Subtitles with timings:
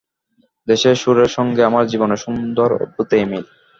[0.67, 3.45] দেশের সুরের সঙ্গে আমার জীবনের সুরের অদ্ভুত এই মিল!